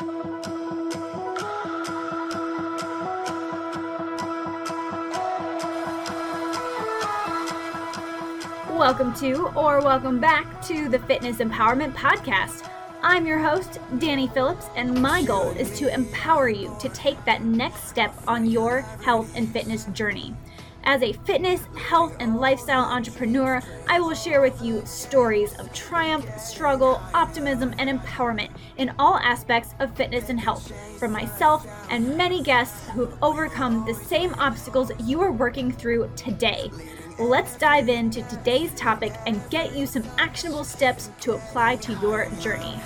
[0.00, 0.32] Welcome
[9.16, 12.66] to, or welcome back to the Fitness Empowerment Podcast.
[13.02, 17.42] I'm your host, Danye Phillips, and my goal is to empower you to take that
[17.42, 20.34] next step on your health and fitness journey.
[20.84, 26.26] As a fitness, health, and lifestyle entrepreneur, I will share with you stories of triumph,
[26.38, 32.42] struggle, optimism, and empowerment in all aspects of fitness and health from myself and many
[32.42, 36.70] guests who've overcome the same obstacles you are working through today.
[37.18, 42.30] Let's dive into today's topic and get you some actionable steps to apply to your
[42.40, 42.80] journey.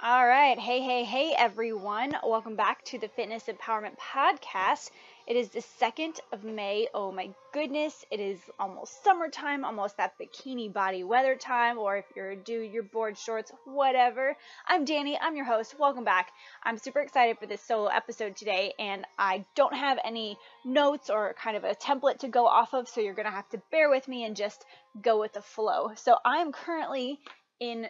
[0.00, 0.58] All right.
[0.58, 2.16] Hey, hey, hey, everyone.
[2.24, 4.90] Welcome back to the Fitness Empowerment Podcast.
[5.28, 6.88] It is the 2nd of May.
[6.94, 8.02] Oh my goodness.
[8.10, 12.72] It is almost summertime, almost that bikini body weather time, or if you're a dude,
[12.72, 14.34] your board shorts, whatever.
[14.66, 15.18] I'm Danye.
[15.20, 15.78] I'm your host.
[15.78, 16.30] Welcome back.
[16.64, 21.34] I'm super excited for this solo episode today, and I don't have any notes or
[21.34, 23.90] kind of a template to go off of, so you're going to have to bear
[23.90, 24.64] with me and just
[25.02, 25.90] go with the flow.
[25.96, 27.18] So I am currently
[27.60, 27.86] in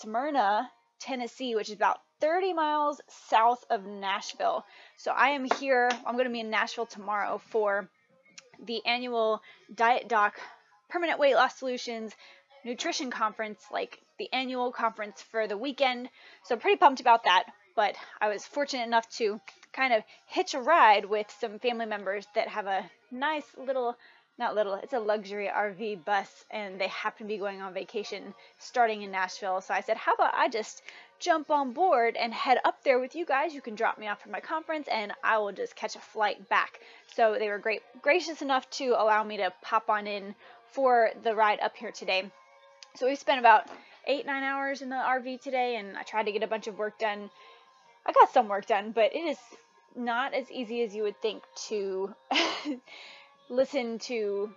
[0.00, 4.64] Smyrna, Tennessee, which is about 30 miles south of Nashville.
[4.96, 7.86] So I am here, I'm going to be in Nashville tomorrow for
[8.64, 9.42] the annual
[9.74, 10.40] Diet Doc
[10.88, 12.14] Permanent Weight Loss Solutions
[12.64, 16.08] Nutrition Conference, like the annual conference for the weekend.
[16.44, 17.44] So I'm pretty pumped about that.
[17.76, 19.38] But I was fortunate enough to
[19.74, 23.98] kind of hitch a ride with some family members that have a nice little
[24.38, 28.34] not little, it's a luxury RV bus, and they happen to be going on vacation
[28.58, 29.60] starting in Nashville.
[29.60, 30.82] So I said, How about I just
[31.18, 33.54] jump on board and head up there with you guys?
[33.54, 36.48] You can drop me off for my conference, and I will just catch a flight
[36.48, 36.80] back.
[37.14, 40.34] So they were great, gracious enough to allow me to pop on in
[40.72, 42.30] for the ride up here today.
[42.96, 43.68] So we spent about
[44.06, 46.78] eight, nine hours in the RV today, and I tried to get a bunch of
[46.78, 47.30] work done.
[48.06, 49.38] I got some work done, but it is
[49.96, 52.14] not as easy as you would think to
[53.48, 54.50] listen to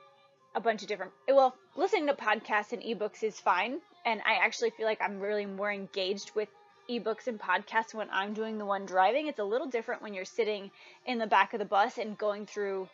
[0.56, 4.72] a bunch of different well listening to podcasts and ebooks is fine and i actually
[4.72, 6.50] feel like i'm really more engaged with
[6.90, 9.28] ebooks and podcasts when i'm doing the one driving.
[9.28, 10.72] It's a little different when you're sitting
[11.06, 12.88] in the back of the bus and going through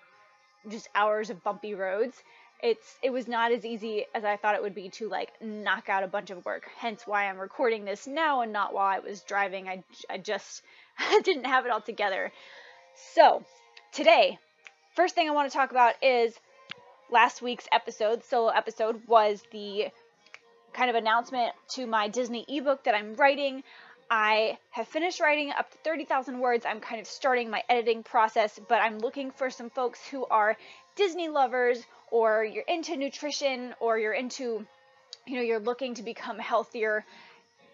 [0.68, 2.18] just hours of bumpy roads.
[2.62, 5.90] It's it was not as easy as i thought it would be to like knock
[5.90, 6.63] out a bunch of work.
[6.78, 9.69] Hence why i'm recording this now and not while i was driving.
[9.69, 10.63] I, I just
[11.23, 12.31] didn't have it all together.
[13.13, 13.44] So
[13.91, 14.40] today
[14.96, 16.35] First thing I want to talk about is
[17.09, 19.88] last week's episode, solo episode, was the
[20.73, 23.63] kind of announcement to my Disney ebook that I'm writing.
[24.09, 26.66] I have finished writing up to 30,000 words.
[26.66, 30.57] I'm kind of starting my editing process, but I'm looking for some folks who are
[30.95, 34.66] Disney lovers or you're into nutrition or you're into,
[35.25, 37.05] you know, you're looking to become healthier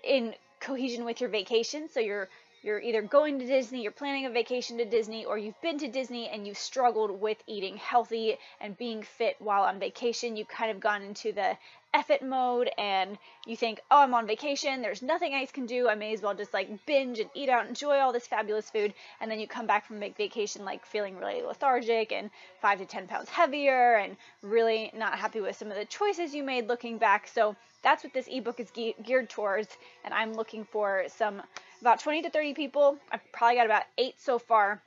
[0.04, 1.90] in cohesion with your vacation.
[1.90, 2.30] So you're
[2.62, 5.88] you're either going to Disney, you're planning a vacation to Disney, or you've been to
[5.88, 10.36] Disney and you've struggled with eating healthy and being fit while on vacation.
[10.36, 11.58] You've kind of gone into the
[11.94, 15.96] effort mode and you think, oh, I'm on vacation, there's nothing I can do, I
[15.96, 19.30] may as well just like binge and eat out, enjoy all this fabulous food, and
[19.30, 22.30] then you come back from vacation like feeling really lethargic and
[22.62, 26.44] five to 10 pounds heavier and really not happy with some of the choices you
[26.44, 27.28] made looking back.
[27.28, 29.70] So that's what this ebook is ge- geared towards,
[30.04, 31.42] and I'm looking for some
[31.82, 32.98] about 20 to 30 people.
[33.12, 34.82] I've probably got about eight so far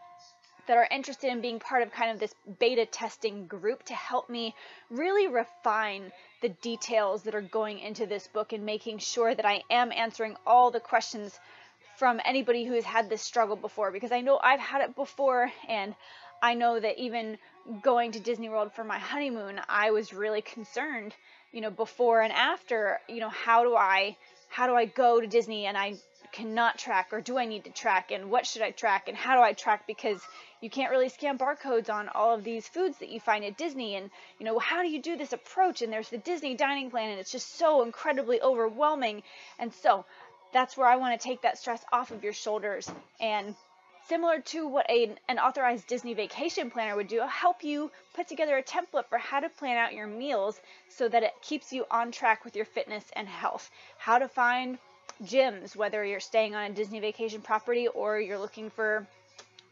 [0.66, 4.30] that are interested in being part of kind of this beta testing group to help
[4.30, 4.54] me
[4.90, 9.62] really refine the details that are going into this book and making sure that I
[9.70, 11.38] am answering all the questions
[11.96, 13.90] from anybody who has had this struggle before.
[13.90, 15.94] Because I know I've had it before and
[16.42, 17.38] I know that even
[17.82, 21.14] going to Disney World for my honeymoon, I was really concerned,
[21.52, 24.16] you know, before and after, you know, how do I
[24.48, 25.66] how do I go to Disney?
[25.66, 25.94] And I
[26.32, 29.36] cannot track or do I need to track and what should I track and how
[29.36, 30.20] do I track because
[30.60, 33.96] you can't really scan barcodes on all of these foods that you find at Disney
[33.96, 35.82] and you know how do you do this approach?
[35.82, 39.22] And there's the Disney dining plan and it's just so incredibly overwhelming.
[39.58, 40.04] And so
[40.52, 42.90] that's where I want to take that stress off of your shoulders.
[43.20, 43.54] And
[44.08, 48.28] similar to what a, an authorized Disney vacation planner would do, I'll help you put
[48.28, 51.86] together a template for how to plan out your meals so that it keeps you
[51.90, 53.70] on track with your fitness and health.
[53.98, 54.78] How to find
[55.24, 59.06] gyms, whether you're staying on a Disney vacation property or you're looking for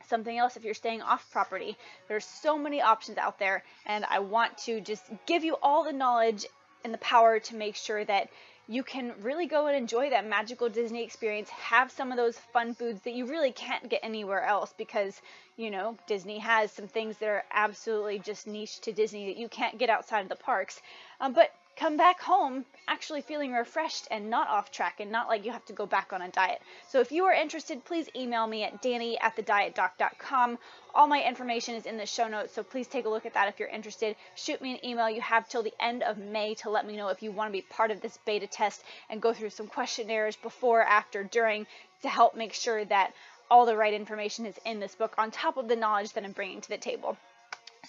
[0.08, 1.76] something else if you're staying off property.
[2.08, 5.92] There's so many options out there, and I want to just give you all the
[5.92, 6.46] knowledge
[6.84, 8.28] and the power to make sure that
[8.68, 11.48] you can really go and enjoy that magical Disney experience.
[11.50, 15.20] Have some of those fun foods that you really can't get anywhere else because,
[15.56, 19.48] you know, Disney has some things that are absolutely just niche to Disney that you
[19.48, 20.80] can't get outside of the parks.
[21.20, 25.46] Um, but come back home actually feeling refreshed and not off track and not like
[25.46, 26.60] you have to go back on a diet.
[26.88, 30.58] So if you are interested, please email me at danye at thedietdoc.com.
[30.94, 33.48] All my information is in the show notes, so please take a look at that
[33.48, 34.14] if you're interested.
[34.34, 35.08] Shoot me an email.
[35.08, 37.58] You have till the end of May to let me know if you want to
[37.58, 41.66] be part of this beta test and go through some questionnaires before, after, during
[42.02, 43.14] to help make sure that
[43.50, 46.32] all the right information is in this book on top of the knowledge that I'm
[46.32, 47.16] bringing to the table.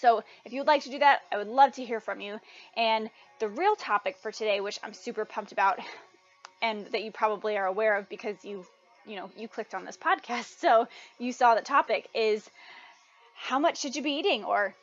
[0.01, 2.39] So if you would like to do that, I would love to hear from you.
[2.75, 3.09] And
[3.39, 5.79] the real topic for today, which I'm super pumped about,
[6.61, 8.65] and that you probably are aware of because you,
[9.05, 10.87] you know, you clicked on this podcast, so
[11.19, 12.49] you saw the topic is
[13.35, 14.73] how much should you be eating or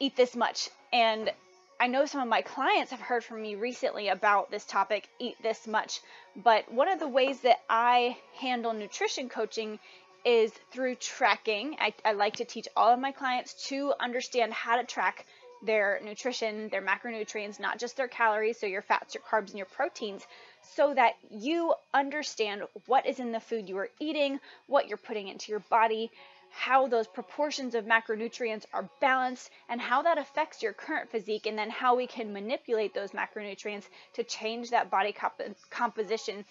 [0.00, 0.70] eat this much?
[0.92, 1.32] And
[1.80, 5.36] I know some of my clients have heard from me recently about this topic, eat
[5.42, 6.00] this much.
[6.34, 9.78] But one of the ways that I handle nutrition coaching
[10.24, 11.76] is through tracking.
[11.80, 15.26] I, I like to teach all of my clients to understand how to track
[15.62, 19.66] their nutrition, their macronutrients, not just their calories, so your fats, your carbs, and your
[19.66, 20.26] proteins,
[20.62, 25.28] so that you understand what is in the food you are eating, what you're putting
[25.28, 26.10] into your body,
[26.50, 31.58] how those proportions of macronutrients are balanced, and how that affects your current physique, and
[31.58, 36.44] then how we can manipulate those macronutrients to change that body comp- composition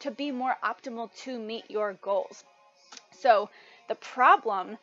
[0.00, 2.44] to be more optimal to meet your goals.
[3.20, 3.50] So,
[3.88, 4.78] the problem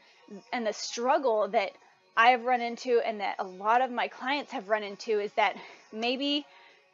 [0.54, 1.72] and the struggle that
[2.16, 5.32] I have run into and that a lot of my clients have run into is
[5.34, 5.56] that
[5.92, 6.46] maybe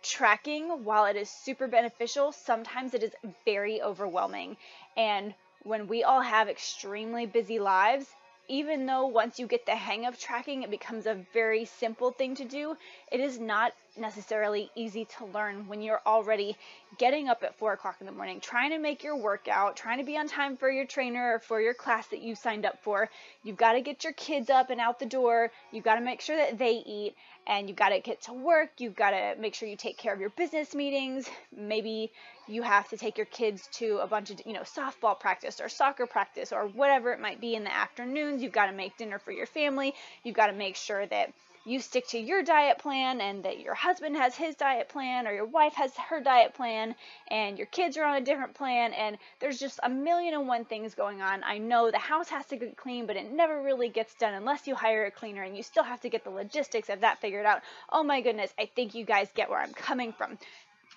[0.04, 3.12] tracking, while it is super beneficial, sometimes it is
[3.46, 4.58] very overwhelming.
[4.96, 8.08] And when we all have extremely busy lives,
[8.48, 12.36] even though once you get the hang of tracking, it becomes a very simple thing
[12.36, 12.78] to do,
[13.12, 16.58] it is not necessarily easy to learn when you're already
[16.98, 20.04] getting up at four o'clock in the morning, trying to make your workout, trying to
[20.04, 23.10] be on time for your trainer or for your class that you signed up for.
[23.44, 25.52] You've got to get your kids up and out the door.
[25.72, 27.16] You've got to make sure that they eat
[27.48, 28.72] and you've got to get to work.
[28.78, 31.30] You've got to make sure you take care of your business meetings.
[31.56, 32.12] Maybe
[32.48, 35.70] you have to take your kids to a bunch of, you know, softball practice or
[35.70, 38.42] soccer practice or whatever it might be in the afternoons.
[38.42, 39.94] You've got to make dinner for your family.
[40.24, 41.34] You've got to make sure that
[41.68, 45.34] you stick to your diet plan and that your husband has his diet plan or
[45.34, 46.96] your wife has her diet plan
[47.30, 50.64] and your kids are on a different plan and there's just a million and one
[50.64, 51.44] things going on.
[51.44, 54.66] I know the house has to get clean, but it never really gets done unless
[54.66, 57.46] you hire a cleaner and you still have to get the logistics of that figured
[57.46, 57.62] out.
[57.92, 60.38] Oh my goodness, I think you guys get where I'm coming from.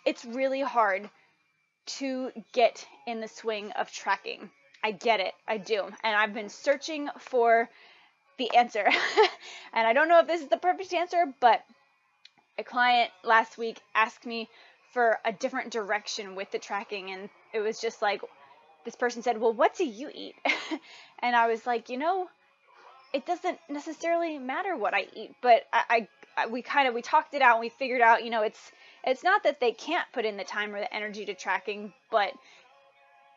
[0.06, 1.11] It's really hard
[1.99, 4.50] to get in the swing of tracking.
[4.84, 5.34] I get it.
[5.49, 5.82] I do.
[5.82, 7.69] And I've been searching for
[8.40, 8.84] the answer.
[9.72, 11.62] and I don't know if this is the perfect answer, but
[12.58, 14.48] a client last week asked me
[14.92, 17.12] for a different direction with the tracking.
[17.12, 18.22] And it was just like,
[18.84, 20.34] this person said, Well, what do you eat?
[21.20, 22.28] and I was like, You know,
[23.12, 27.34] it doesn't necessarily matter what I eat, but I, I we kind of we talked
[27.34, 28.72] it out and we figured out, you know, it's
[29.04, 32.32] it's not that they can't put in the time or the energy to tracking, but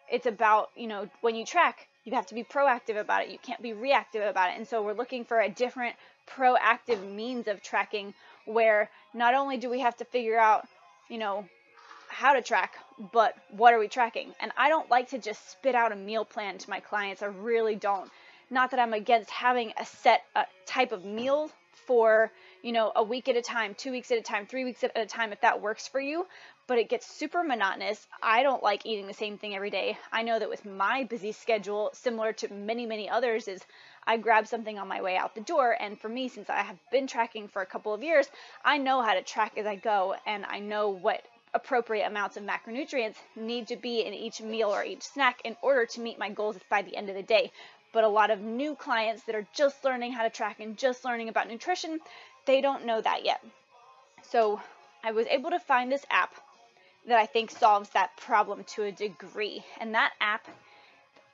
[0.09, 3.29] it's about, you know, when you track, you have to be proactive about it.
[3.29, 4.57] You can't be reactive about it.
[4.57, 5.95] And so we're looking for a different
[6.27, 8.13] proactive means of tracking
[8.45, 10.67] where not only do we have to figure out,
[11.09, 11.45] you know,
[12.09, 12.75] how to track,
[13.11, 14.33] but what are we tracking?
[14.39, 17.23] And I don't like to just spit out a meal plan to my clients.
[17.23, 18.09] I really don't.
[18.49, 20.23] Not that I'm against having a set
[20.65, 21.49] type of meal
[21.87, 22.31] for,
[22.61, 24.91] you know, a week at a time, two weeks at a time, three weeks at
[24.95, 26.27] a time if that works for you
[26.65, 28.07] but it gets super monotonous.
[28.21, 29.97] I don't like eating the same thing every day.
[30.11, 33.61] I know that with my busy schedule, similar to many, many others, is
[34.05, 35.75] I grab something on my way out the door.
[35.79, 38.27] And for me, since I have been tracking for a couple of years,
[38.63, 42.43] I know how to track as I go and I know what appropriate amounts of
[42.43, 46.29] macronutrients need to be in each meal or each snack in order to meet my
[46.29, 47.51] goals by the end of the day.
[47.91, 51.05] But a lot of new clients that are just learning how to track and just
[51.05, 51.99] learning about nutrition,
[52.45, 53.43] they don't know that yet.
[54.23, 54.61] So
[55.03, 56.33] I was able to find this app
[57.07, 59.63] that I think solves that problem to a degree.
[59.79, 60.47] And that app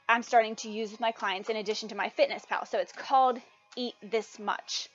[0.10, 2.68] I'm starting to use with my clients in addition to MyFitnessPal.
[2.68, 3.40] So it's called
[3.76, 4.90] Eat This Much.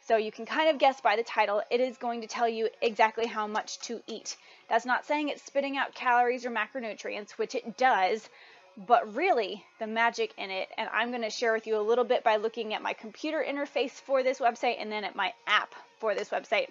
[0.00, 2.68] So you can kind of guess by the title, it is going to tell you
[2.82, 4.36] exactly how much to eat.
[4.68, 8.28] That's not saying it's spitting out calories or macronutrients, which it does,
[8.76, 12.04] but really the magic in it, and I'm going to share with you a little
[12.04, 15.74] bit by looking at my computer interface for this website and then at my app
[15.98, 16.68] for this website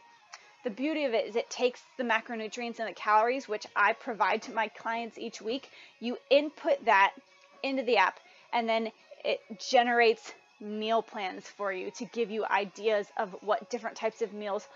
[0.63, 4.41] the beauty of it is it takes the macronutrients and the calories, which I provide
[4.43, 5.69] to my clients each week.
[5.99, 7.13] You input that
[7.63, 8.19] into the app,
[8.51, 8.91] and then
[9.23, 14.33] it generates meal plans for you to give you ideas of what different types of
[14.33, 14.67] meals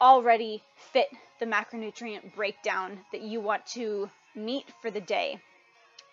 [0.00, 1.08] already fit
[1.38, 5.40] the macronutrient breakdown that you want to meet for the day.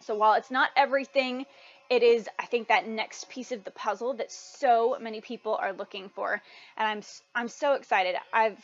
[0.02, 1.46] So while it's not everything,
[1.90, 5.74] it is I think that next piece of the puzzle that so many people are
[5.74, 6.42] looking for
[6.78, 7.02] and I'm
[7.34, 8.16] I'm so excited.
[8.34, 8.60] I've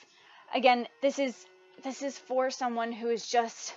[0.53, 1.45] again, this is
[1.83, 3.73] this is for someone who is just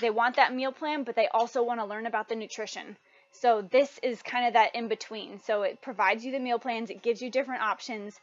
[0.00, 2.96] they want that meal plan but they also want to learn about the nutrition.
[3.32, 5.40] So this is kind of that in between.
[5.40, 8.18] So it provides you the meal plans, it gives you different options,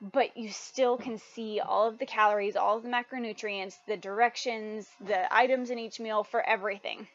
[0.00, 4.88] but you still can see all of the calories, all of the macronutrients, the directions,
[5.00, 7.06] the items in each meal for everything.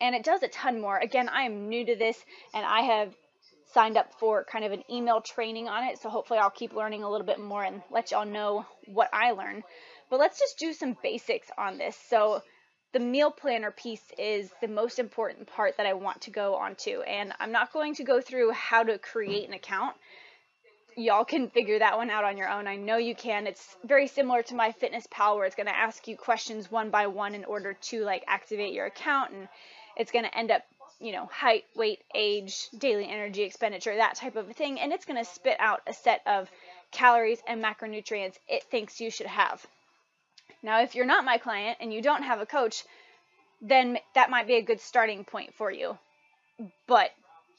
[0.00, 0.96] And it does a ton more.
[0.96, 3.14] Again, I am new to this and I have
[3.72, 5.98] signed up for kind of an email training on it.
[5.98, 9.32] So hopefully I'll keep learning a little bit more and let y'all know what I
[9.32, 9.62] learn.
[10.10, 11.96] But let's just do some basics on this.
[12.08, 12.42] So
[12.92, 17.02] the meal planner piece is the most important part that I want to go onto.
[17.02, 19.94] And I'm not going to go through how to create an account.
[20.96, 22.66] Y'all can figure that one out on your own.
[22.66, 23.46] I know you can.
[23.46, 27.34] It's very similar to MyFitnessPal where it's going to ask you questions one by one
[27.34, 29.48] in order to like activate your account and
[29.96, 30.62] it's going to end up
[31.00, 35.04] you know, height, weight, age, daily energy expenditure, that type of a thing, and it's
[35.04, 36.50] going to spit out a set of
[36.90, 39.64] calories and macronutrients it thinks you should have.
[40.62, 42.84] Now, if you're not my client and you don't have a coach,
[43.60, 45.96] then that might be a good starting point for you.
[46.86, 47.10] But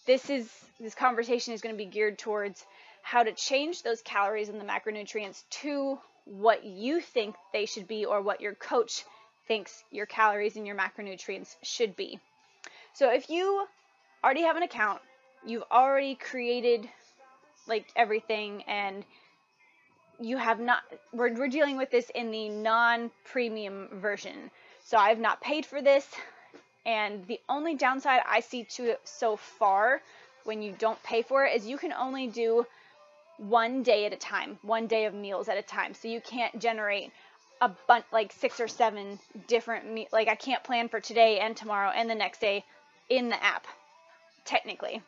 [0.05, 2.65] this is this conversation is going to be geared towards
[3.01, 8.05] how to change those calories and the macronutrients to what you think they should be
[8.05, 9.03] or what your coach
[9.47, 12.19] thinks your calories and your macronutrients should be.
[12.99, 13.65] So if you
[14.25, 14.99] already have an account,
[15.45, 16.85] you've already created
[17.65, 19.05] like everything and
[20.19, 24.51] you have not we're, we're dealing with this in the non-premium version.
[24.83, 26.05] So i've not paid for this
[26.85, 30.01] and the only downside i see to it so far
[30.43, 32.65] when you don't pay for it is you can only do
[33.37, 35.93] one day at a time one day of meals at a time.
[35.93, 37.11] So you can't generate
[37.61, 41.55] a bunch like six or seven different me- like i can't plan for today and
[41.55, 42.65] tomorrow and the next day
[43.09, 43.67] in the app
[44.45, 45.01] technically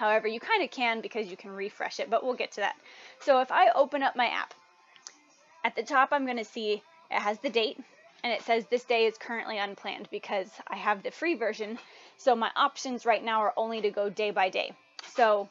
[0.00, 2.74] However, you kind of can because you can refresh it, but we'll get to that.
[3.18, 4.54] So if I open up my app,
[5.62, 7.78] at the top I'm going to see it has the date
[8.24, 11.78] and it says this day is currently unplanned because I have the free version.
[12.16, 14.72] So my options right now are only to go day by day.
[15.14, 15.50] So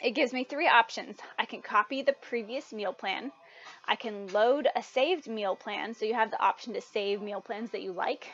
[0.00, 1.18] it gives me three options.
[1.36, 3.32] I can copy the previous meal plan.
[3.84, 7.40] I can load a saved meal plan, so you have the option to save meal
[7.40, 8.28] plans that you like,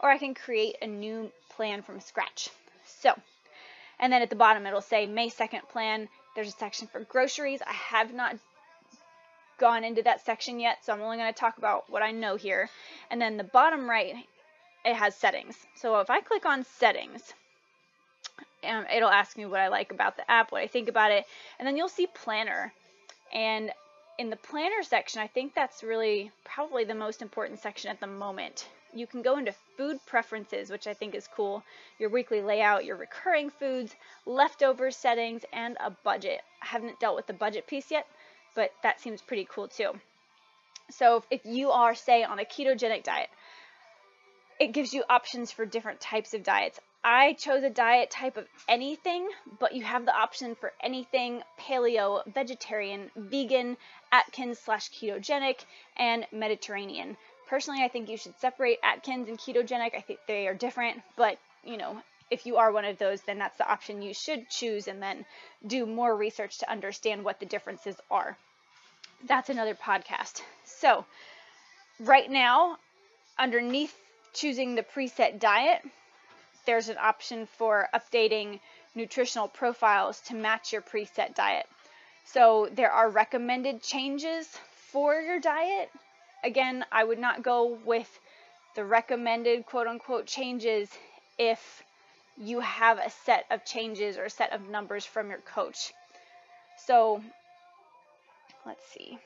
[0.00, 2.48] or I can create a new plan from scratch.
[2.84, 3.14] So
[4.00, 6.08] and then at the bottom, it'll say May 2nd plan.
[6.34, 7.60] There's a section for groceries.
[7.64, 8.36] I have not
[9.58, 12.36] gone into that section yet, so I'm only going to talk about what I know
[12.36, 12.70] here.
[13.10, 14.14] And then the bottom right,
[14.86, 15.54] it has settings.
[15.76, 17.34] So if I click on settings,
[18.64, 21.26] um, it'll ask me what I like about the app, what I think about it,
[21.58, 22.72] and then you'll see planner.
[23.34, 23.70] And
[24.18, 28.06] in the planner section, I think that's really probably the most important section at the
[28.06, 31.62] moment you can go into food preferences, which I think is cool,
[31.98, 33.94] your weekly layout, your recurring foods,
[34.26, 36.40] leftover settings, and a budget.
[36.62, 38.06] I haven't dealt with the budget piece yet,
[38.54, 39.92] but that seems pretty cool too.
[40.90, 43.30] So if you are, say, on a ketogenic diet,
[44.58, 46.80] it gives you options for different types of diets.
[47.02, 52.22] I chose a diet type of anything, but you have the option for anything paleo,
[52.34, 53.78] vegetarian, vegan,
[54.12, 55.64] Atkins slash ketogenic,
[55.96, 57.16] and Mediterranean.
[57.50, 59.96] Personally, I think you should separate Atkins and ketogenic.
[59.96, 63.38] I think they are different, but you know, if you are one of those, then
[63.38, 65.26] that's the option you should choose and then
[65.66, 68.38] do more research to understand what the differences are.
[69.26, 70.42] That's another podcast.
[70.64, 71.04] So,
[71.98, 72.78] right now,
[73.36, 73.96] underneath
[74.32, 75.82] choosing the preset diet,
[76.66, 78.60] there's an option for updating
[78.94, 81.66] nutritional profiles to match your preset diet.
[82.24, 84.56] So, there are recommended changes
[84.92, 85.90] for your diet
[86.44, 88.18] again, I would not go with
[88.74, 90.88] the recommended quote unquote changes
[91.38, 91.82] if
[92.36, 95.92] you have a set of changes or a set of numbers from your coach.
[96.86, 97.22] So
[98.64, 99.18] let's see.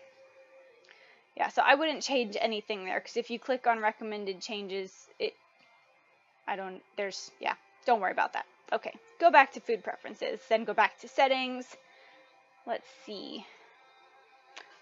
[1.36, 5.34] Yeah, so I wouldn't change anything there because if you click on recommended changes, it,
[6.46, 7.54] I don't, there's, yeah,
[7.86, 8.46] don't worry about that.
[8.72, 11.76] Okay, go back to food preferences, then go back to settings.
[12.66, 13.44] Let's see.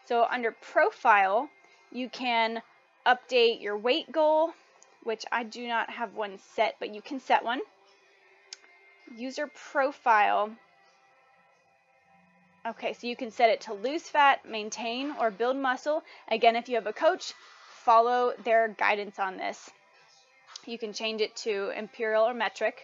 [0.04, 1.48] So under profile,
[1.92, 2.62] you can
[3.06, 4.52] update your weight goal,
[5.02, 7.60] which I do not have one set, but you can set one.
[9.16, 10.50] User profile.
[12.66, 16.02] Okay, so you can set it to lose fat, maintain, or build muscle.
[16.28, 17.34] Again, if you have a coach,
[17.84, 19.70] follow their guidance on this.
[20.64, 22.82] You can change it to imperial or metric.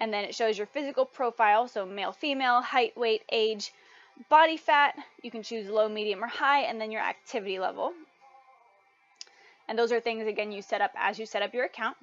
[0.00, 3.72] And then it shows your physical profile, so male, female, height, weight, age,
[4.28, 4.94] body fat.
[5.22, 7.94] You can choose low, medium, or high, and then your activity level.
[9.68, 11.96] And those are things, again, you set up as you set up your account.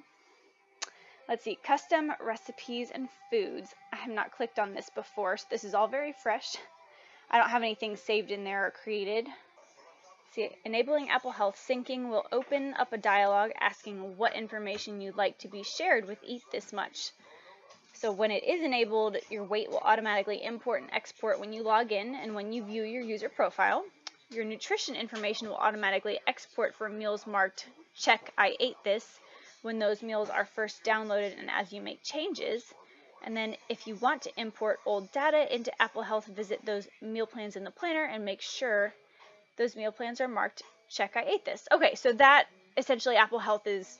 [1.28, 3.74] Let's see, custom recipes and foods.
[3.92, 6.56] I have not clicked on this before, so this is all very fresh.
[7.30, 9.28] I don't have anything saved in there or created.
[10.32, 15.38] See, enabling Apple Health syncing will open up a dialog asking what information you'd like
[15.38, 17.12] to be shared with Eat This Much.
[17.92, 21.92] So when it is enabled, your weight will automatically import and export when you log
[21.92, 23.84] in and when you view your user profile.
[24.32, 29.20] Your nutrition information will automatically export for meals marked check I ate this
[29.60, 32.64] when those meals are first downloaded and as you make changes.
[33.24, 37.26] And then if you want to import old data into Apple Health, visit those meal
[37.26, 38.94] plans in the planner and make sure
[39.56, 41.66] those meal plans are marked check I ate this.
[41.70, 42.46] Okay, so that
[42.76, 43.98] essentially Apple Health is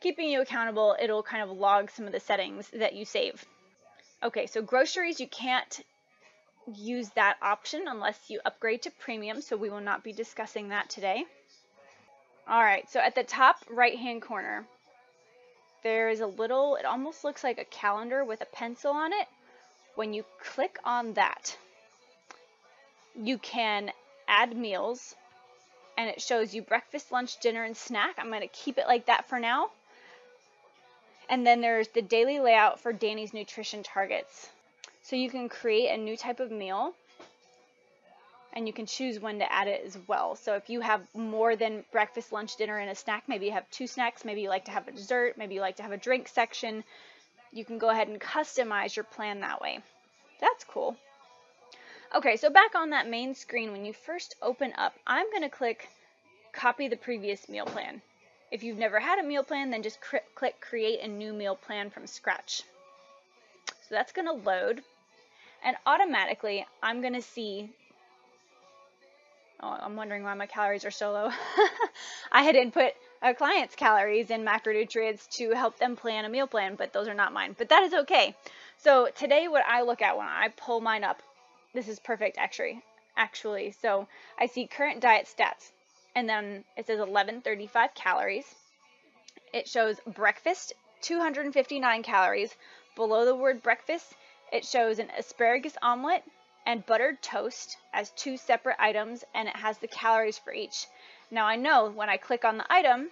[0.00, 0.96] keeping you accountable.
[1.00, 3.44] It'll kind of log some of the settings that you save.
[4.22, 5.80] Okay, so groceries, you can't
[6.76, 10.90] use that option unless you upgrade to premium, so we will not be discussing that
[10.90, 11.24] today.
[12.48, 14.66] All right, so at the top right hand corner,
[15.82, 19.28] there is a little, it almost looks like a calendar with a pencil on it.
[19.94, 21.56] When you click on that,
[23.14, 23.90] you can
[24.28, 25.14] add meals
[25.96, 28.16] and it shows you breakfast, lunch, dinner, and snack.
[28.18, 29.70] I'm going to keep it like that for now.
[31.28, 34.48] And then there's the daily layout for Danye's nutrition targets.
[35.02, 36.94] So you can create a new type of meal
[38.52, 40.34] and you can choose when to add it as well.
[40.34, 43.70] So if you have more than breakfast, lunch, dinner, and a snack, maybe you have
[43.70, 45.96] two snacks, maybe you like to have a dessert, maybe you like to have a
[45.96, 46.82] drink section,
[47.52, 49.80] you can go ahead and customize your plan that way.
[50.40, 50.96] That's cool.
[52.14, 55.48] Okay, so back on that main screen, when you first open up, I'm going to
[55.48, 55.88] click
[56.52, 58.02] copy the previous meal plan.
[58.50, 61.88] If you've never had a meal plan, then just click create a new meal plan
[61.90, 62.64] from scratch.
[63.90, 64.82] So that's going to load
[65.64, 67.70] and automatically I'm going to see
[69.62, 71.30] Oh, I'm wondering why my calories are so low.
[72.32, 76.76] I had input a client's calories and macronutrients to help them plan a meal plan,
[76.76, 77.54] but those are not mine.
[77.58, 78.34] But that is okay.
[78.78, 81.22] So today what I look at when I pull mine up,
[81.74, 82.82] this is perfect actually.
[83.18, 85.72] Actually, so I see current diet stats
[86.14, 88.46] and then it says 1135 calories.
[89.52, 90.72] It shows breakfast
[91.02, 92.54] 259 calories.
[93.00, 94.12] Below the word breakfast,
[94.52, 96.22] it shows an asparagus omelet
[96.66, 100.86] and buttered toast as two separate items and it has the calories for each.
[101.30, 103.10] Now I know when I click on the item,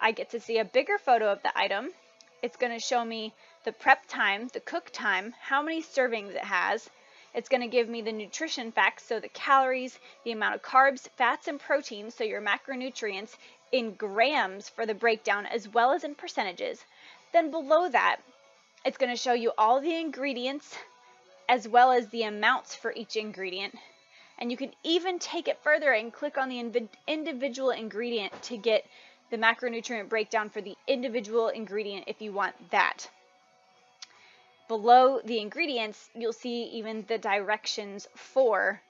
[0.00, 1.94] I get to see a bigger photo of the item.
[2.42, 6.42] It's going to show me the prep time, the cook time, how many servings it
[6.42, 6.90] has,
[7.34, 11.08] it's going to give me the nutrition facts, so the calories, the amount of carbs,
[11.10, 13.36] fats, and proteins, so your macronutrients
[13.70, 16.84] in grams for the breakdown as well as in percentages.
[17.32, 18.20] Then below that,
[18.84, 20.76] it's going to show you all the ingredients
[21.48, 23.74] as well as the amounts for each ingredient.
[24.38, 28.84] And you can even take it further and click on the individual ingredient to get
[29.30, 33.08] the macronutrient breakdown for the individual ingredient if you want that
[34.68, 38.80] below the ingredients, you'll see even the directions for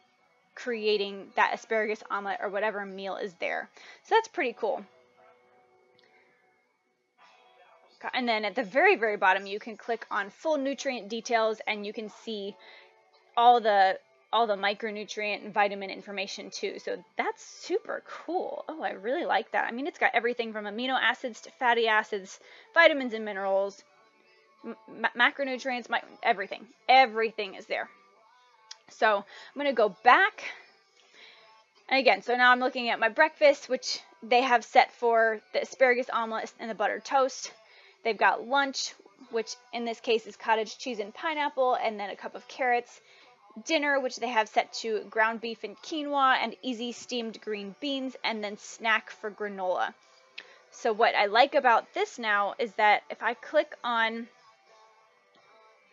[0.54, 3.68] creating that asparagus omelet or whatever meal is there.
[4.04, 4.85] So that's pretty cool.
[8.12, 11.86] And then at the very, very bottom, you can click on full nutrient details and
[11.86, 12.54] you can see
[13.36, 13.98] all the
[14.32, 16.80] all the micronutrient and vitamin information too.
[16.80, 18.64] So that's super cool.
[18.68, 19.68] Oh, I really like that.
[19.68, 22.40] I mean, it's got everything from amino acids to fatty acids,
[22.74, 23.84] vitamins and minerals,
[25.16, 26.66] macronutrients, my, everything.
[26.88, 27.88] Everything is there.
[28.90, 30.42] So I'm going to go back.
[31.88, 35.62] And again, so now I'm looking at my breakfast, which they have set for the
[35.62, 37.52] asparagus omelet and the buttered toast.
[38.04, 38.92] They've got lunch,
[39.30, 43.00] which in this case is cottage cheese and pineapple, and then a cup of carrots.
[43.64, 48.16] Dinner, which they have set to ground beef and quinoa and easy steamed green beans,
[48.22, 49.94] and then snack for granola.
[50.70, 54.28] So what I like about this now is that if I click on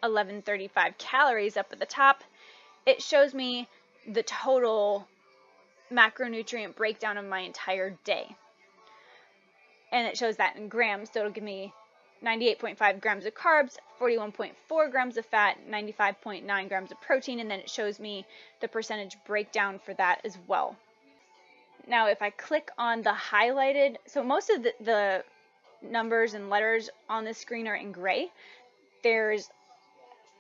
[0.02, 2.24] 1135 calories up at the top,
[2.86, 3.68] it shows me
[4.08, 5.08] the total
[5.92, 8.36] macronutrient breakdown of my entire day.
[9.92, 11.74] And it shows that in grams, so it'll give me
[12.24, 17.70] 98.5 grams of carbs, 41.4 grams of fat, 95.9 grams of protein, and then it
[17.70, 18.26] shows me
[18.60, 20.76] the percentage breakdown for that as well.
[21.88, 25.24] Now, if I click on the highlighted, so most of the, the
[25.82, 28.32] numbers and letters on the screen are in gray.
[29.04, 29.50] There's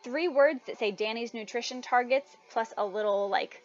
[0.03, 3.63] three words that say Danye's nutrition targets plus a little like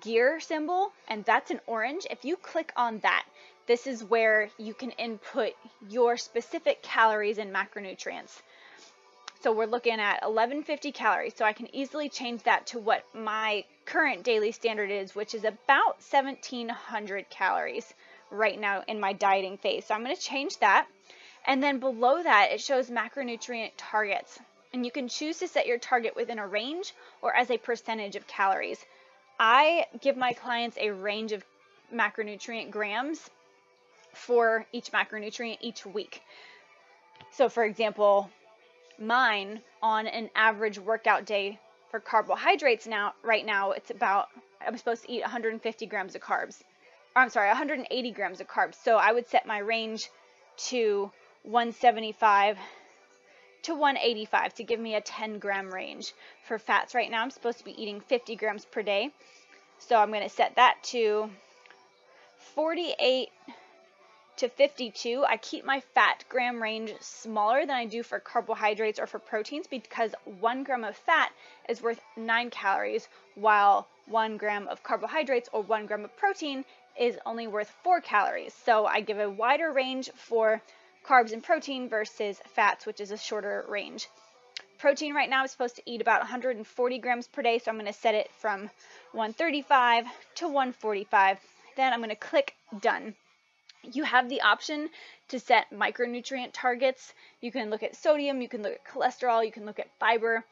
[0.00, 2.06] gear symbol, and that's an orange.
[2.10, 3.24] If you click on that,
[3.70, 5.52] this is where you can input
[5.88, 8.42] your specific calories and macronutrients.
[9.42, 11.34] So we're looking at 1150 calories.
[11.36, 15.44] So I can easily change that to what my current daily standard is, which is
[15.44, 17.94] about 1700 calories
[18.32, 19.84] right now in my dieting phase.
[19.84, 20.88] So I'm going to change that.
[21.46, 24.36] And then below that, it shows macronutrient targets.
[24.72, 28.16] And you can choose to set your target within a range or as a percentage
[28.16, 28.84] of calories.
[29.38, 31.44] I give my clients a range of
[31.94, 33.30] macronutrient grams
[34.12, 36.22] for each macronutrient each week.
[37.32, 38.30] So, for example,
[38.98, 41.58] mine on an average workout day
[41.90, 44.28] for carbohydrates now, right now, it's about,
[44.64, 46.62] I'm supposed to eat 150 grams of carbs.
[47.16, 48.76] Or, I'm sorry, 180 grams of carbs.
[48.82, 50.08] So I would set my range
[50.68, 51.10] to
[51.42, 52.58] 175
[53.62, 56.12] to 185 to give me a 10 gram range.
[56.44, 59.10] For fats right now, I'm supposed to be eating 50 grams per day.
[59.78, 61.30] So I'm going to set that to
[62.54, 63.28] 48
[64.40, 65.22] to 52.
[65.28, 69.66] I keep my fat gram range smaller than I do for carbohydrates or for proteins
[69.66, 71.30] because one gram of fat
[71.68, 76.64] is worth 9 calories, while one gram of carbohydrates or one gram of protein
[76.98, 78.54] is only worth 4 calories.
[78.54, 80.62] So I give a wider range for
[81.06, 84.08] carbs and protein versus fats, which is a shorter range.
[84.78, 87.92] Protein right now is supposed to eat about 140 grams per day, so I'm going
[87.92, 88.70] to set it from
[89.12, 91.38] 135 to 145.
[91.76, 93.14] Then I'm going to click done.
[93.82, 94.90] You have the option
[95.28, 97.14] to set micronutrient targets.
[97.40, 100.44] You can look at sodium, you can look at cholesterol, you can look at fiber.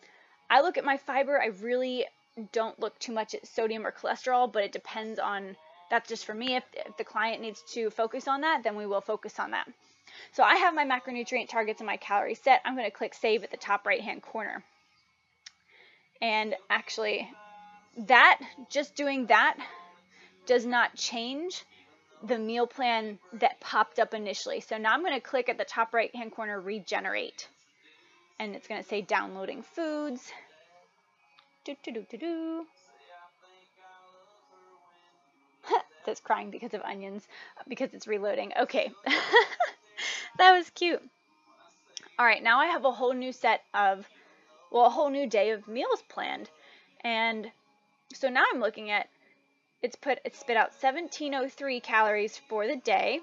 [0.50, 1.40] I look at my fiber.
[1.40, 2.06] I really
[2.52, 5.56] don't look too much at sodium or cholesterol, but it depends on
[5.90, 6.56] that's just for me.
[6.56, 9.66] If, if the client needs to focus on that, then we will focus on that.
[10.32, 12.60] So I have my macronutrient targets and my calories set.
[12.64, 14.62] I'm going to click save at the top right hand corner.
[16.20, 17.30] And actually,
[18.06, 19.56] that, just doing that,
[20.46, 21.64] does not change
[22.22, 24.60] the meal plan that popped up initially.
[24.60, 27.48] So now I'm going to click at the top right hand corner, regenerate.
[28.38, 30.30] And it's going to say downloading foods.
[31.64, 32.66] Do, do, do, do, do.
[36.06, 37.26] That's crying because of onions,
[37.66, 38.52] because it's reloading.
[38.58, 38.90] Okay.
[40.38, 41.02] that was cute.
[42.18, 44.08] All right, now I have a whole new set of,
[44.72, 46.50] well, a whole new day of meals planned.
[47.02, 47.50] And
[48.12, 49.08] so now I'm looking at,
[49.82, 53.20] it's put, it spit out 1703 calories for the day.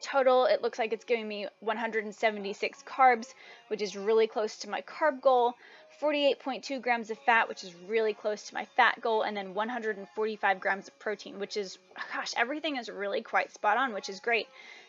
[0.00, 3.34] Total, it looks like it's giving me 176 carbs,
[3.68, 5.54] which is really close to my carb goal.
[6.00, 10.60] 48.2 grams of fat, which is really close to my fat goal, and then 145
[10.60, 11.78] grams of protein, which is,
[12.12, 14.48] gosh, everything is really quite spot on, which is great.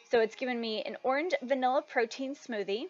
[0.10, 2.88] So it's given me an orange vanilla protein smoothie,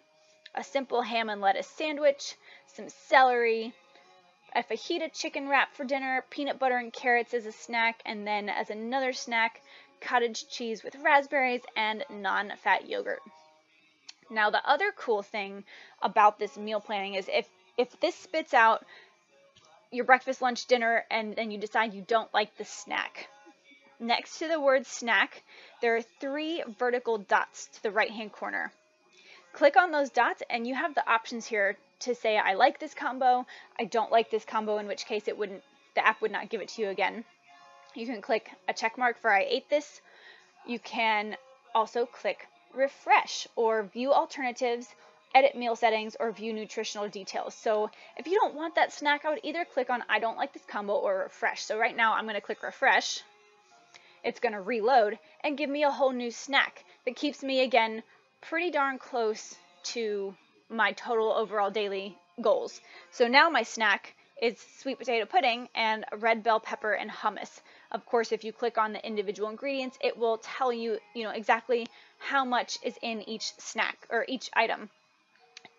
[0.55, 2.35] a simple ham and lettuce sandwich,
[2.67, 3.73] some celery,
[4.55, 8.49] a fajita chicken wrap for dinner, peanut butter and carrots as a snack, and then
[8.49, 9.61] as another snack,
[10.01, 13.21] cottage cheese with raspberries and non-fat yogurt.
[14.29, 15.63] Now the other cool thing
[16.01, 18.85] about this meal planning is if if this spits out
[19.91, 23.27] your breakfast, lunch, dinner, and then you decide you don't like the snack,
[23.99, 25.41] Next to the word snack,
[25.79, 28.73] there are three vertical dots to the right hand corner.
[29.53, 32.93] Click on those dots and you have the options here to say I like this
[32.93, 33.45] combo,
[33.79, 35.63] I don't like this combo, in which case it wouldn't
[35.95, 37.23] the app would not give it to you again.
[37.93, 40.01] You can click a check mark for I ate this.
[40.65, 41.37] You can
[41.73, 44.87] also click refresh or view alternatives,
[45.33, 47.55] edit meal settings, or view nutritional details.
[47.55, 50.51] So if you don't want that snack, I would either click on I don't like
[50.53, 51.63] this combo or refresh.
[51.63, 53.21] So right now I'm going to click refresh
[54.25, 58.01] it's going to reload and give me a whole new snack that keeps me again
[58.41, 60.35] pretty darn close to
[60.69, 62.81] my total overall daily goals.
[63.11, 67.61] So now my snack is sweet potato pudding and red bell pepper and hummus.
[67.91, 71.29] Of course, if you click on the individual ingredients, it will tell you, you know,
[71.29, 74.89] exactly how much is in each snack or each item.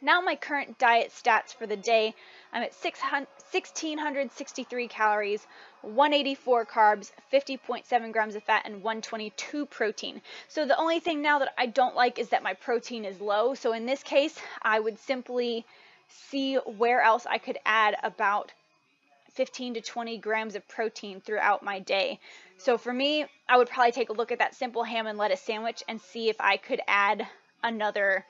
[0.01, 2.15] Now my current diet stats for the day,
[2.53, 5.47] I'm at 1663 calories,
[5.83, 10.21] 184 carbs, 50.7 grams of fat, and 122 protein.
[10.49, 13.55] So the only thing now that I don't like is that my protein is low.
[13.55, 15.67] So in this case, I would simply
[16.09, 18.53] see where else I could add about
[19.35, 22.19] 15 to 20 grams of protein throughout my day.
[22.57, 25.43] So for me, I would probably take a look at that simple ham and lettuce
[25.43, 27.29] sandwich and see if I could add
[27.63, 28.25] another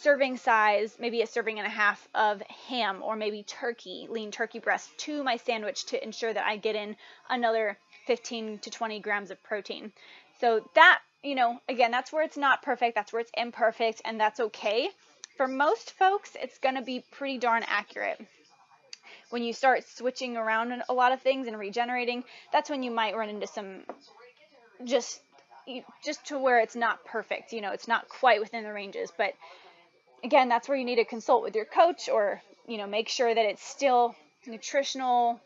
[0.00, 4.58] serving size, maybe a serving and a half of ham or maybe turkey, lean turkey
[4.58, 6.96] breast to my sandwich to ensure that I get in
[7.28, 9.92] another 15 to 20 grams of protein.
[10.40, 14.20] So that, you know, again, that's where it's not perfect, that's where it's imperfect, and
[14.20, 14.90] that's okay.
[15.36, 18.20] For most folks, it's going to be pretty darn accurate.
[19.30, 23.16] When you start switching around a lot of things and regenerating, that's when you might
[23.16, 23.82] run into some
[24.84, 25.20] just
[26.04, 29.34] just to where it's not perfect, you know, it's not quite within the ranges, but
[30.26, 33.32] again, that's where you need to consult with your coach or, you know, make sure
[33.32, 35.40] that it's still nutritional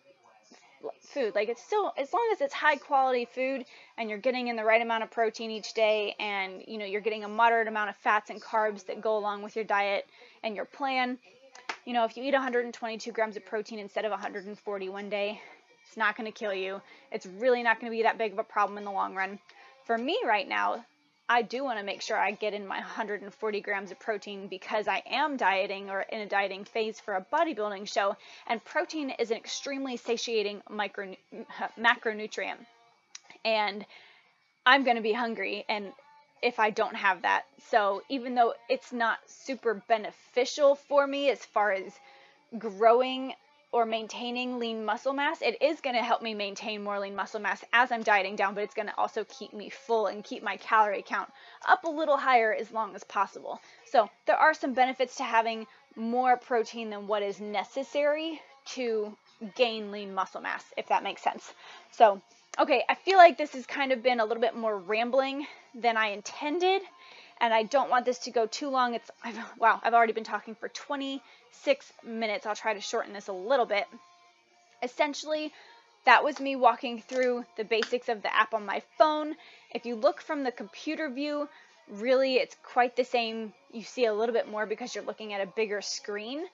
[1.02, 1.34] food.
[1.34, 3.66] Like it's still as long as it's high quality food
[3.98, 7.02] and you're getting in the right amount of protein each day and you know you're
[7.02, 10.06] getting a moderate amount of fats and carbs that go along with your diet
[10.42, 11.18] and your plan.
[11.84, 15.40] You know, if you eat 122 grams of protein instead of 140 one day,
[15.86, 16.80] it's not going to kill you.
[17.12, 19.38] It's really not going to be that big of a problem in the long run.
[19.84, 20.84] For me right now,
[21.32, 24.88] I do want to make sure I get in my 140 grams of protein because
[24.88, 28.16] I am dieting or in a dieting phase for a bodybuilding show,
[28.48, 31.14] and protein is an extremely satiating micro
[31.78, 32.58] macronutrient.
[33.44, 33.86] And
[34.66, 35.92] I'm going to be hungry and
[36.42, 37.44] if I don't have that.
[37.68, 41.92] So even though it's not super beneficial for me as far as
[42.58, 43.34] growing
[43.72, 47.40] or maintaining lean muscle mass, it is going to help me maintain more lean muscle
[47.40, 50.42] mass as I'm dieting down, but it's going to also keep me full and keep
[50.42, 51.30] my calorie count
[51.66, 53.61] up a little higher as long as possible.
[53.87, 58.40] So, there are some benefits to having more protein than what is necessary
[58.74, 59.16] to
[59.54, 61.52] gain lean muscle mass, if that makes sense.
[61.92, 62.20] So,
[62.59, 65.96] okay, I feel like this has kind of been a little bit more rambling than
[65.96, 66.83] I intended
[67.40, 68.94] and I don't want this to go too long.
[68.94, 72.46] It's I've, wow, I've already been talking for 26 minutes.
[72.46, 73.87] I'll try to shorten this a little bit.
[74.83, 75.53] Essentially,
[76.05, 79.35] that was me walking through the basics of the app on my phone.
[79.74, 81.48] If you look from the computer view,
[81.90, 83.53] really it's quite the same.
[83.72, 86.44] You see a little bit more because you're looking at a bigger screen,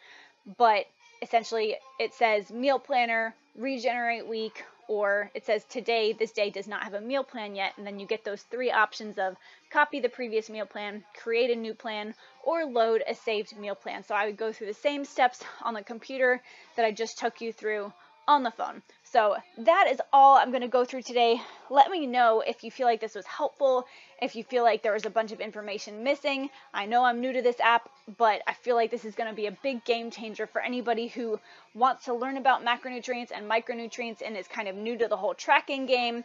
[0.59, 0.87] but
[1.23, 6.83] essentially it says meal planner, regenerate week, or it says today this day does not
[6.83, 9.37] have a meal plan yet and then you get those three options of
[9.71, 14.03] copy the previous meal plan create a new plan or load a saved meal plan.
[14.03, 16.43] So i would go through the same steps on the computer
[16.77, 17.93] that i just took you through
[18.29, 21.41] on the phone so that is all I'm going to go through today.
[21.71, 23.87] Let me know if you feel like this was helpful,
[24.21, 26.51] if you feel like there was a bunch of information missing.
[26.75, 27.89] I know I'm new to this app,
[28.19, 31.07] but I feel like this is going to be a big game changer for anybody
[31.07, 31.39] who
[31.75, 35.35] wants to learn about macronutrients and micronutrients and is kind of new to the whole
[35.35, 36.25] tracking game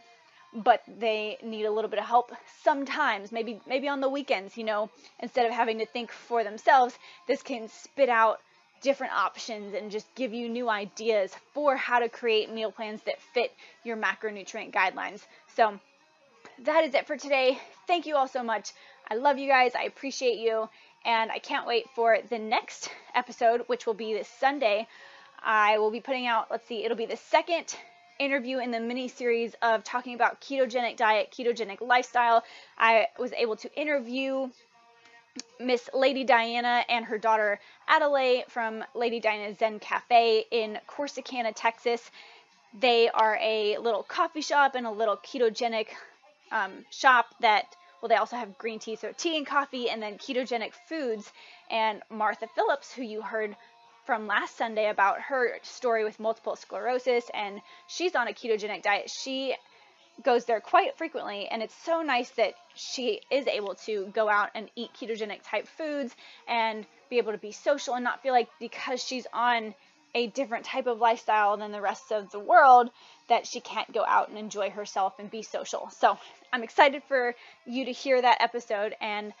[0.54, 2.30] but they need a little bit of help
[2.62, 4.90] sometimes maybe maybe on the weekends you know
[5.20, 8.38] instead of having to think for themselves this can spit out
[8.82, 13.20] different options and just give you new ideas for how to create meal plans that
[13.32, 13.52] fit
[13.84, 15.20] your macronutrient guidelines.
[15.56, 15.78] So
[16.64, 17.58] that is it for today.
[17.86, 18.72] Thank you all so much.
[19.10, 19.72] I love you guys.
[19.74, 20.68] I appreciate you.
[21.04, 24.86] And I can't wait for the next episode, which will be this Sunday.
[25.42, 27.74] I will be putting out, let's see, it'll be the second
[28.20, 32.44] interview in the mini series of talking about ketogenic diet, ketogenic lifestyle.
[32.78, 34.50] I was able to interview
[35.58, 42.10] Miss Lady Diana and her daughter Adelaide from Lady Diana's Zen Cafe in Corsicana, Texas.
[42.78, 45.88] They are a little coffee shop and a little ketogenic
[46.50, 50.18] um, shop that, well, they also have green tea, so tea and coffee, and then
[50.18, 51.32] ketogenic foods.
[51.70, 53.56] And Martha Phillips, who you heard
[54.04, 59.10] from last Sunday about her story with multiple sclerosis, and she's on a ketogenic diet.
[59.10, 59.54] She
[60.22, 64.50] goes there quite frequently and it's so nice that she is able to go out
[64.54, 66.14] and eat ketogenic type foods
[66.48, 69.74] and be able to be social and not feel like because she's on
[70.14, 72.90] a different type of lifestyle than the rest of the world
[73.28, 75.88] that she can't go out and enjoy herself and be social.
[75.98, 76.18] So,
[76.52, 79.32] I'm excited for you to hear that episode and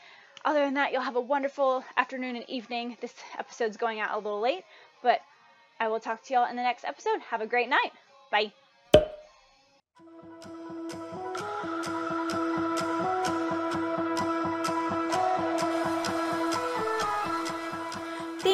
[0.44, 2.96] other than that, you'll have a wonderful afternoon and evening.
[3.00, 4.64] This episode's going out a little late,
[5.02, 5.20] but
[5.78, 7.20] I will talk to y'all in the next episode.
[7.30, 7.92] Have a great night.
[8.30, 8.52] Bye.